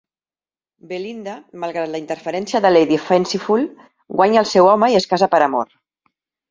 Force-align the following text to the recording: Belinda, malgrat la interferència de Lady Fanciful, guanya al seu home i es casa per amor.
Belinda, 0.93 1.35
malgrat 1.65 1.93
la 1.97 2.01
interferència 2.05 2.63
de 2.67 2.73
Lady 2.73 2.99
Fanciful, 3.05 3.69
guanya 4.21 4.43
al 4.45 4.53
seu 4.57 4.73
home 4.75 4.95
i 4.97 5.03
es 5.03 5.11
casa 5.15 5.35
per 5.37 5.47
amor. 5.51 5.75